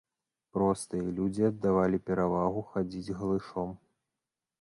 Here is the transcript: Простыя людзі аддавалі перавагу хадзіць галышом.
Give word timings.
Простыя 0.57 1.11
людзі 1.19 1.43
аддавалі 1.49 1.97
перавагу 2.07 2.63
хадзіць 2.71 3.15
галышом. 3.21 3.69